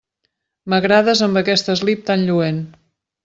[0.73, 2.65] M'agrades amb aquest eslip tan lluent.